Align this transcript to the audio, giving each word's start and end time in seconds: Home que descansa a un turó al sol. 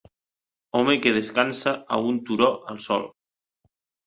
Home 0.79 0.95
que 1.03 1.13
descansa 1.17 1.75
a 1.75 2.01
un 2.09 2.19
turó 2.31 2.49
al 2.75 2.81
sol. 2.89 3.07